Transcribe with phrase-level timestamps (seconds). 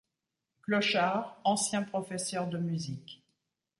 [0.63, 3.21] Clochard, ancien professeur de musique.